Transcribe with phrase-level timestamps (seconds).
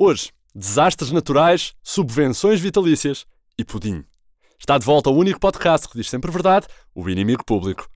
[0.00, 3.26] Hoje, desastres naturais, subvenções vitalícias
[3.58, 4.04] e pudim.
[4.56, 7.90] Está de volta o único podcast que diz sempre verdade, o inimigo público.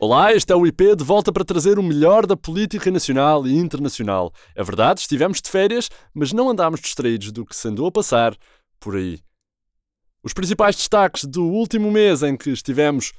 [0.00, 3.54] Olá, este é o IP de volta para trazer o melhor da política nacional e
[3.54, 4.32] internacional.
[4.54, 8.34] É verdade, estivemos de férias, mas não andámos distraídos do que se andou a passar
[8.80, 9.20] por aí.
[10.22, 13.12] Os principais destaques do último mês em que estivemos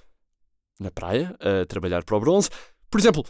[0.79, 2.49] na praia a trabalhar para o bronze,
[2.89, 3.23] por exemplo,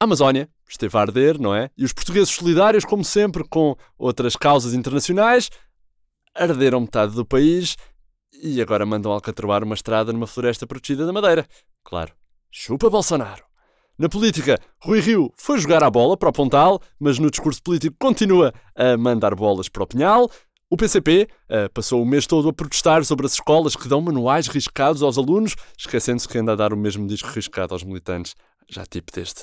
[0.00, 1.70] a Amazónia esteve a arder, não é?
[1.76, 5.50] E os portugueses solidários, como sempre, com outras causas internacionais,
[6.34, 7.76] arderam metade do país
[8.42, 11.46] e agora mandam alcatroar uma estrada numa floresta protegida da Madeira.
[11.84, 12.12] Claro.
[12.50, 13.44] Chupa Bolsonaro.
[13.98, 17.96] Na política, Rui Rio foi jogar a bola para o Pontal, mas no discurso político
[18.00, 20.30] continua a mandar bolas para o Pinhal.
[20.72, 24.46] O PCP uh, passou o mês todo a protestar sobre as escolas que dão manuais
[24.46, 28.34] riscados aos alunos, esquecendo-se que anda a dar o mesmo disco riscado aos militantes,
[28.70, 29.42] já tipo desde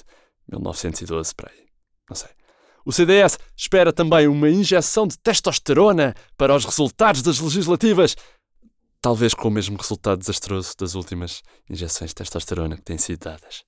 [0.51, 1.67] 1912, para aí.
[2.09, 2.31] Não sei.
[2.83, 8.15] O CDS espera também uma injeção de testosterona para os resultados das legislativas
[8.99, 13.63] talvez com o mesmo resultado desastroso das últimas injeções de testosterona que têm sido dadas.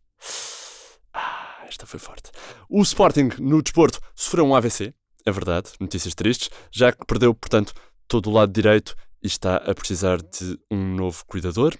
[1.13, 2.31] Ah, esta foi forte.
[2.67, 7.73] O Sporting no desporto sofreu um AVC, é verdade, notícias tristes, já que perdeu, portanto,
[8.07, 11.75] todo o lado direito e está a precisar de um novo cuidador.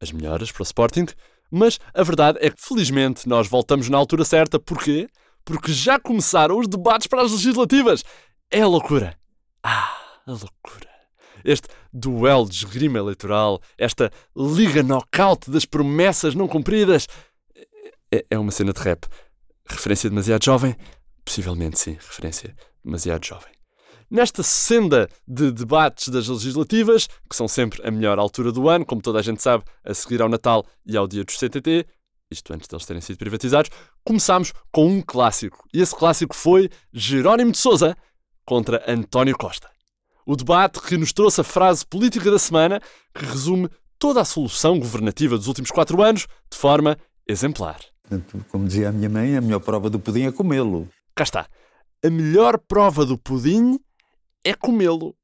[0.00, 1.06] As melhoras para o Sporting.
[1.50, 4.60] Mas a verdade é que, felizmente, nós voltamos na altura certa.
[4.60, 5.08] Porquê?
[5.44, 8.04] Porque já começaram os debates para as legislativas.
[8.50, 9.18] É a loucura.
[9.62, 10.88] Ah, a loucura
[11.44, 17.06] este duelo de esgrima eleitoral, esta liga knockout das promessas não cumpridas.
[18.12, 19.06] É, é uma cena de rap.
[19.68, 20.76] Referência demasiado jovem?
[21.28, 23.52] Possivelmente sim, referência demasiado jovem.
[24.10, 29.02] Nesta senda de debates das legislativas, que são sempre a melhor altura do ano, como
[29.02, 31.86] toda a gente sabe, a seguir ao Natal e ao dia dos CTT,
[32.30, 33.70] isto antes deles terem sido privatizados,
[34.02, 35.66] começámos com um clássico.
[35.74, 37.94] E esse clássico foi Jerónimo de Souza
[38.46, 39.68] contra António Costa
[40.28, 42.82] o debate que nos trouxe a frase política da semana
[43.14, 43.66] que resume
[43.98, 47.80] toda a solução governativa dos últimos quatro anos de forma exemplar.
[48.50, 50.86] Como dizia a minha mãe, a melhor prova do pudim é comê-lo.
[51.18, 51.48] Cá está.
[52.04, 53.76] A melhor prova do pudim
[54.44, 55.16] é comê-lo.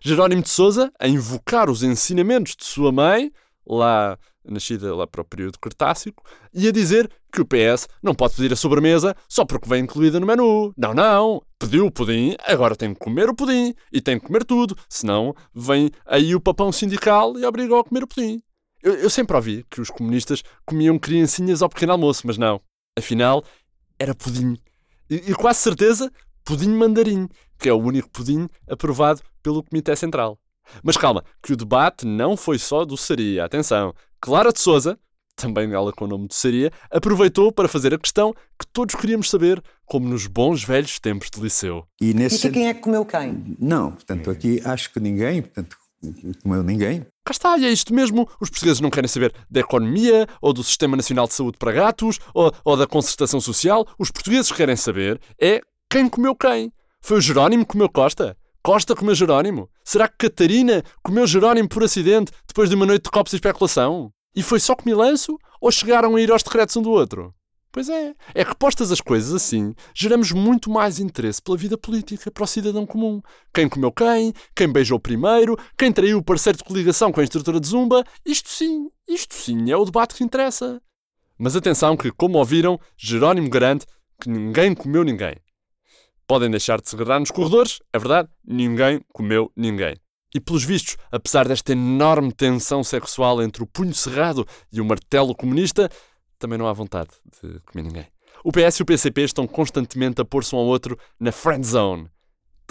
[0.00, 3.30] Jerónimo de Souza, a invocar os ensinamentos de sua mãe,
[3.66, 6.24] lá nascida lá para o período Cretácico,
[6.54, 10.18] e a dizer que o PS não pode pedir a sobremesa só porque vem incluída
[10.18, 10.72] no menu.
[10.74, 11.42] Não, não.
[11.58, 13.74] Pediu o pudim, agora tem que comer o pudim.
[13.92, 14.74] E tem que comer tudo.
[14.88, 18.40] Senão vem aí o papão sindical e obriga-o a comer o pudim.
[18.82, 22.58] Eu, eu sempre ouvi que os comunistas comiam criancinhas ao pequeno almoço, mas não.
[22.96, 23.44] Afinal,
[23.98, 24.56] era pudim.
[25.12, 26.10] E, e quase certeza,
[26.42, 27.28] pudim mandarim,
[27.58, 30.38] que é o único pudim aprovado pelo Comitê Central.
[30.82, 33.44] Mas calma, que o debate não foi só do Saria.
[33.44, 34.98] Atenção, Clara de Souza,
[35.36, 39.28] também ela com o nome de Saria, aproveitou para fazer a questão que todos queríamos
[39.28, 41.84] saber, como nos bons velhos tempos de liceu.
[42.00, 42.46] E, nesse...
[42.46, 43.56] e quem é que comeu quem?
[43.58, 45.76] Não, portanto, aqui acho que ninguém, portanto,
[46.42, 47.04] comeu ninguém.
[47.24, 48.28] Cá está, e é isto mesmo.
[48.40, 52.18] Os portugueses não querem saber da economia, ou do Sistema Nacional de Saúde para gatos,
[52.34, 53.86] ou, ou da concertação social.
[53.98, 56.72] Os portugueses querem saber é quem comeu quem.
[57.00, 58.36] Foi o Jerónimo que comeu Costa?
[58.62, 59.68] Costa comeu Jerónimo?
[59.84, 64.12] Será que Catarina comeu Jerónimo por acidente depois de uma noite de copos e especulação?
[64.34, 65.36] E foi só comilanço?
[65.60, 67.34] Ou chegaram a ir aos decretos um do outro?
[67.72, 72.30] Pois é, é que postas as coisas assim, geramos muito mais interesse pela vida política
[72.30, 73.22] para o cidadão comum.
[73.52, 77.58] Quem comeu quem, quem beijou primeiro, quem traiu o parceiro de coligação com a instrutora
[77.58, 80.82] de zumba, isto sim, isto sim é o debate que interessa.
[81.38, 83.86] Mas atenção que, como ouviram, Jerónimo garante
[84.20, 85.34] que ninguém comeu ninguém.
[86.26, 89.96] Podem deixar de segredar nos corredores, é verdade, ninguém comeu ninguém.
[90.34, 95.34] E pelos vistos, apesar desta enorme tensão sexual entre o punho cerrado e o martelo
[95.34, 95.90] comunista,
[96.42, 97.10] também não há vontade
[97.40, 98.06] de comer ninguém.
[98.44, 102.08] O PS e o PCP estão constantemente a pôr-se um ao outro na friend zone.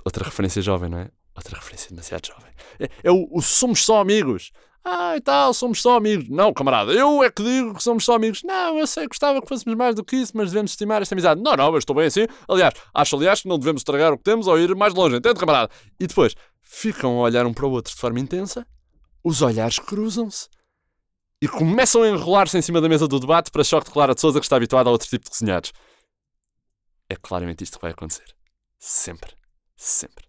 [0.04, 1.10] Outra referência jovem, não é?
[1.36, 2.52] Outra referência demasiado jovem.
[2.80, 4.52] É, é o, o somos só amigos.
[4.84, 6.28] Ah, e tal, somos só amigos.
[6.28, 8.42] Não, camarada, eu é que digo que somos só amigos.
[8.44, 11.42] Não, eu sei, gostava que fôssemos mais do que isso, mas devemos estimar esta amizade.
[11.42, 12.26] Não, não, eu estou bem assim.
[12.50, 15.40] Aliás, acho, aliás, que não devemos estragar o que temos ou ir mais longe, entende,
[15.40, 15.72] camarada?
[16.00, 18.66] E depois, ficam a olhar um para o outro de forma intensa,
[19.24, 20.50] os olhares cruzam-se
[21.42, 24.22] e começam a enrolar-se em cima da mesa do debate para choque de Clara de
[24.22, 25.72] Souza, que está habituada a outro tipo de cozinhados.
[27.10, 28.36] É claramente isto que vai acontecer.
[28.80, 29.34] Sempre.
[29.76, 30.26] Sempre.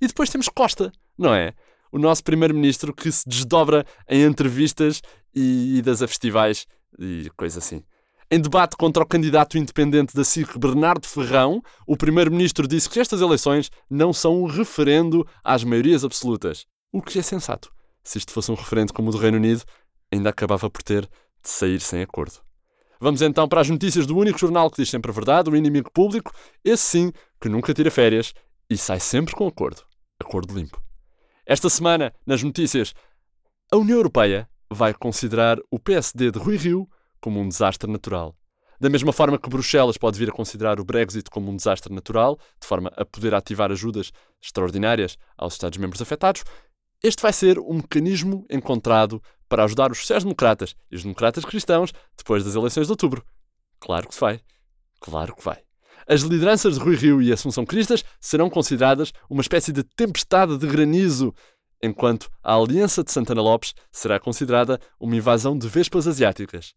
[0.00, 1.54] E depois temos Costa, não é?
[1.92, 5.02] o nosso primeiro-ministro que se desdobra em entrevistas
[5.34, 6.66] e idas a festivais
[6.98, 7.84] e coisa assim.
[8.30, 13.20] Em debate contra o candidato independente da SIC, Bernardo Ferrão, o primeiro-ministro disse que estas
[13.20, 16.64] eleições não são um referendo às maiorias absolutas.
[16.90, 17.70] O que é sensato.
[18.02, 19.62] Se isto fosse um referendo como o do Reino Unido,
[20.12, 21.02] ainda acabava por ter
[21.42, 22.40] de sair sem acordo.
[23.00, 25.90] Vamos então para as notícias do único jornal que diz sempre a verdade, o inimigo
[25.90, 26.32] público,
[26.64, 28.32] esse sim que nunca tira férias
[28.70, 29.82] e sai sempre com acordo.
[30.20, 30.80] Acordo limpo.
[31.44, 32.94] Esta semana, nas notícias,
[33.72, 36.88] a União Europeia vai considerar o PSD de Rui Rio
[37.20, 38.36] como um desastre natural.
[38.80, 42.38] Da mesma forma que Bruxelas pode vir a considerar o Brexit como um desastre natural,
[42.60, 46.44] de forma a poder ativar ajudas extraordinárias aos Estados-membros afetados,
[47.02, 49.20] este vai ser um mecanismo encontrado
[49.52, 53.22] para ajudar os sociais-democratas e os democratas cristãos depois das eleições de outubro.
[53.78, 54.40] Claro que vai.
[54.98, 55.62] Claro que vai.
[56.08, 60.66] As lideranças de Rui Rio e Assunção Cristas serão consideradas uma espécie de tempestade de
[60.66, 61.34] granizo,
[61.82, 66.72] enquanto a Aliança de Santana Lopes será considerada uma invasão de vespas asiáticas.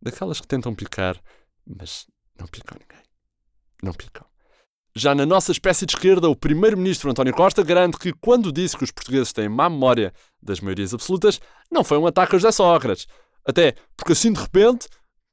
[0.00, 1.20] Daquelas que tentam picar,
[1.66, 2.06] mas
[2.40, 3.04] não picam ninguém.
[3.82, 4.23] Não picam.
[4.96, 8.84] Já na nossa espécie de esquerda, o primeiro-ministro António Costa garante que, quando disse que
[8.84, 13.08] os portugueses têm má memória das maiorias absolutas, não foi um ataque a José Sócrates.
[13.44, 14.86] Até porque assim de repente,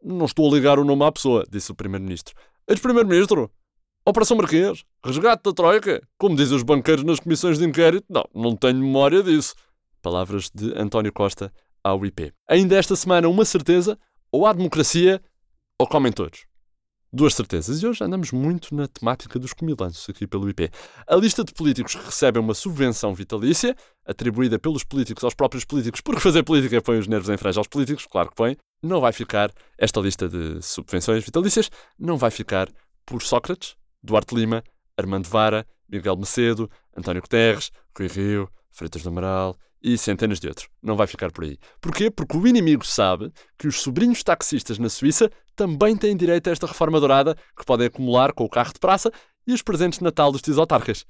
[0.04, 2.34] não estou a ligar o nome à pessoa, disse o primeiro-ministro.
[2.68, 3.52] Ex-primeiro-ministro?
[4.04, 4.84] Operação Marquês?
[5.06, 6.02] Resgate da Troika?
[6.18, 8.08] Como dizem os banqueiros nas comissões de inquérito?
[8.10, 9.54] Não, não tenho memória disso.
[10.02, 11.54] Palavras de António Costa
[11.84, 12.34] ao IP.
[12.50, 13.96] Ainda esta semana, uma certeza:
[14.32, 15.22] ou há democracia
[15.80, 16.46] ou comem todos.
[17.14, 17.84] Duas certezas.
[17.84, 20.72] E hoje andamos muito na temática dos comilanços aqui pelo IP.
[21.06, 23.76] A lista de políticos que recebem uma subvenção vitalícia,
[24.06, 27.68] atribuída pelos políticos aos próprios políticos, porque fazer política põe os nervos em franja aos
[27.68, 31.70] políticos, claro que põe, não vai ficar, esta lista de subvenções vitalícias,
[32.00, 32.70] não vai ficar
[33.06, 34.64] por Sócrates, Duarte Lima,
[34.98, 40.68] Armando Vara, Miguel Macedo, António Guterres, Rui Rio, Freitas do Amaral e centenas de outros.
[40.82, 41.58] Não vai ficar por aí.
[41.80, 42.10] Porquê?
[42.12, 46.68] Porque o inimigo sabe que os sobrinhos taxistas na Suíça também têm direito a esta
[46.68, 49.12] reforma dourada que podem acumular com o carro de praça
[49.46, 51.06] e os presentes de Natal dos tios autarcas.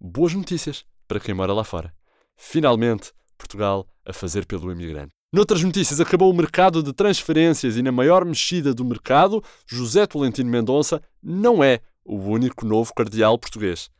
[0.00, 1.94] Boas notícias para quem mora lá fora.
[2.36, 5.12] Finalmente, Portugal a fazer pelo imigrante.
[5.32, 10.48] Noutras notícias, acabou o mercado de transferências e na maior mexida do mercado, José Tolentino
[10.48, 13.90] Mendonça não é o único novo cardeal português.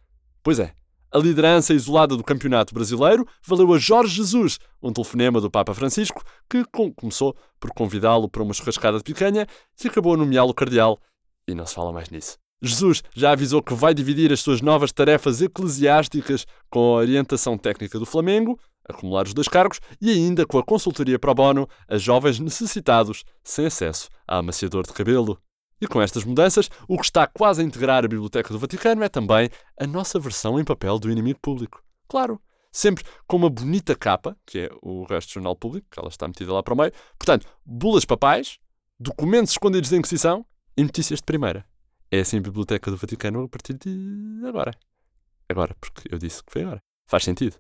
[0.43, 0.73] Pois é,
[1.15, 6.25] a liderança isolada do campeonato brasileiro valeu a Jorge Jesus um telefonema do Papa Francisco
[6.51, 6.65] que
[6.97, 9.47] começou por convidá-lo para uma churrascada de picanha
[9.83, 10.99] e acabou a nomeá-lo cardeal.
[11.47, 12.37] E não se fala mais nisso.
[12.61, 17.97] Jesus já avisou que vai dividir as suas novas tarefas eclesiásticas com a orientação técnica
[17.97, 18.59] do Flamengo,
[18.89, 23.67] acumular os dois cargos, e ainda com a consultoria pro bono a jovens necessitados sem
[23.67, 25.39] acesso a amaciador de cabelo.
[25.85, 29.09] E com estas mudanças, o que está quase a integrar a Biblioteca do Vaticano é
[29.11, 31.85] também a nossa versão em papel do inimigo público.
[32.09, 32.41] Claro,
[32.73, 36.27] sempre com uma bonita capa, que é o resto do jornal público, que ela está
[36.27, 36.91] metida lá para o meio.
[37.19, 38.59] Portanto, bulas papais,
[38.99, 41.67] documentos escondidos da Inquisição e notícias de primeira.
[42.11, 44.73] É assim a Biblioteca do Vaticano a partir de agora.
[45.51, 46.81] Agora, porque eu disse que foi agora.
[47.07, 47.57] Faz sentido.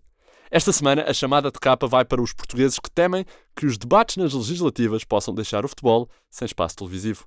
[0.51, 4.17] Esta semana, a chamada de capa vai para os portugueses que temem que os debates
[4.17, 7.27] nas legislativas possam deixar o futebol sem espaço televisivo.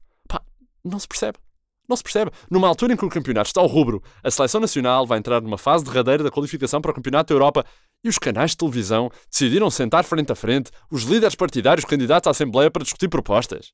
[0.88, 1.38] Não se percebe.
[1.88, 2.32] Não se percebe.
[2.50, 5.58] Numa altura em que o campeonato está ao rubro, a seleção nacional vai entrar numa
[5.58, 7.66] fase derradeira da qualificação para o Campeonato da Europa
[8.04, 12.32] e os canais de televisão decidiram sentar frente a frente os líderes partidários candidatos à
[12.32, 13.72] Assembleia para discutir propostas.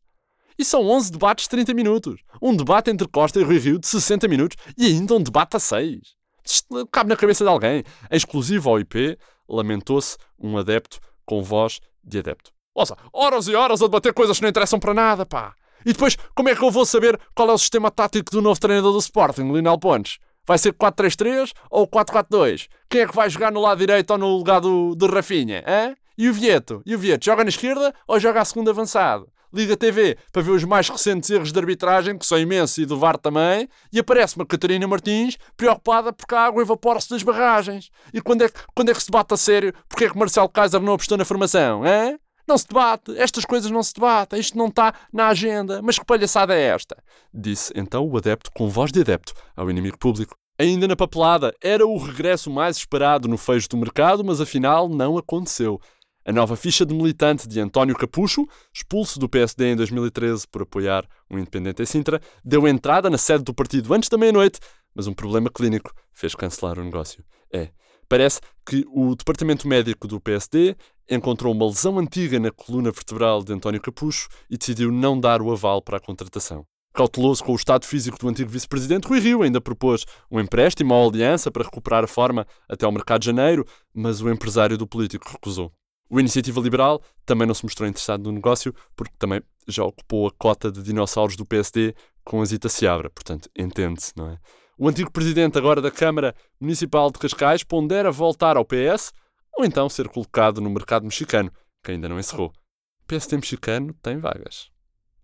[0.57, 2.21] E são 11 debates de 30 minutos.
[2.39, 5.59] Um debate entre Costa e Rui Rio de 60 minutos e ainda um debate a
[5.59, 5.99] 6.
[6.45, 7.83] Isto cabe na cabeça de alguém.
[8.11, 9.17] Em exclusivo ao IP,
[9.49, 12.51] lamentou-se um adepto com voz de adepto.
[12.75, 15.55] Ouça, horas e horas a debater coisas que não interessam para nada, pá.
[15.85, 18.59] E depois, como é que eu vou saber qual é o sistema tático do novo
[18.59, 20.19] treinador do Sporting, Lionel Pontes?
[20.45, 22.67] Vai ser 4-3-3 ou 4-4-2?
[22.89, 25.63] Quem é que vai jogar no lado direito ou no lugar do, do Rafinha?
[25.65, 25.95] Hein?
[26.17, 26.81] E o Vieto?
[26.85, 29.27] E o Vieto joga na esquerda ou joga a segunda avançado?
[29.53, 32.85] Liga a TV para ver os mais recentes erros de arbitragem, que são imensos, e
[32.87, 37.91] do VAR também, e aparece uma Catarina Martins preocupada porque a água evapora-se das barragens.
[38.11, 40.49] E quando é, que, quando é que se debate a sério porque é que Marcelo
[40.49, 41.85] Kaiser não apostou na formação?
[41.85, 42.17] Hein?
[42.47, 45.81] Não se debate, estas coisas não se debatem, isto não está na agenda.
[45.81, 46.95] Mas que palhaçada é esta?
[47.33, 50.35] Disse então o adepto com voz de adepto ao inimigo público.
[50.59, 55.17] Ainda na papelada, era o regresso mais esperado no fecho do mercado, mas afinal não
[55.17, 55.79] aconteceu.
[56.25, 61.05] A nova ficha de militante de António Capucho, expulso do PSD em 2013 por apoiar
[61.29, 64.59] um independente em Sintra, deu entrada na sede do partido antes da meia-noite,
[64.95, 67.25] mas um problema clínico fez cancelar o negócio.
[67.51, 67.71] É,
[68.07, 70.75] Parece que o departamento médico do PSD
[71.09, 75.51] encontrou uma lesão antiga na coluna vertebral de António Capucho e decidiu não dar o
[75.51, 76.65] aval para a contratação.
[76.93, 81.03] Cauteloso com o estado físico do antigo vice-presidente, Rui Rio ainda propôs um empréstimo à
[81.03, 85.27] aliança para recuperar a forma até ao mercado de janeiro, mas o empresário do político
[85.27, 85.71] recusou.
[86.07, 90.31] O Iniciativa Liberal também não se mostrou interessado no negócio, porque também já ocupou a
[90.31, 94.37] cota de dinossauros do PSD com a Zita Seabra, portanto, entende-se, não é?
[94.77, 99.13] O antigo presidente agora da Câmara Municipal de Cascais pondera voltar ao PS
[99.55, 101.51] ou então ser colocado no mercado mexicano,
[101.83, 102.47] que ainda não encerrou.
[102.47, 104.71] O PSD mexicano tem vagas.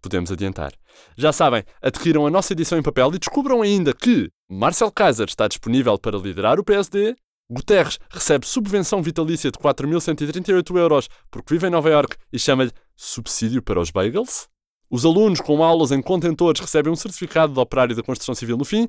[0.01, 0.71] podemos adiantar.
[1.17, 5.47] Já sabem, adquiram a nossa edição em papel e descubram ainda que Marcel Kaiser está
[5.47, 7.15] disponível para liderar o PSD,
[7.51, 13.61] Guterres recebe subvenção vitalícia de 4.138 euros porque vive em Nova York e chama-lhe subsídio
[13.63, 14.47] para os bagels,
[14.89, 18.65] os alunos com aulas em contentores recebem um certificado de operário da construção civil no
[18.65, 18.87] fim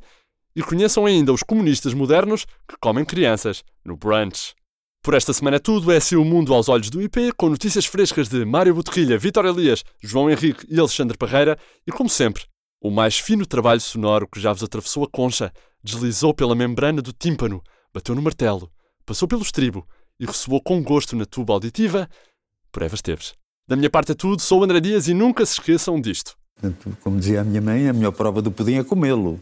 [0.54, 4.54] e conheçam ainda os comunistas modernos que comem crianças no brunch.
[5.02, 7.86] Por esta semana é tudo, é assim o mundo aos olhos do IP, com notícias
[7.86, 12.44] frescas de Mário Boterrilha, Vitor Elias, João Henrique e Alexandre Parreira, e como sempre,
[12.82, 15.52] o mais fino trabalho sonoro que já vos atravessou a concha,
[15.82, 17.62] deslizou pela membrana do tímpano,
[17.94, 18.70] bateu no martelo,
[19.06, 19.86] passou pelo estribo
[20.18, 22.08] e ressoou com gosto na tuba auditiva,
[22.70, 23.32] por Eva Esteves.
[23.66, 26.36] Da minha parte é tudo, sou o André Dias e nunca se esqueçam disto.
[27.02, 29.40] Como dizia a minha mãe, a melhor prova do pudim é comê-lo.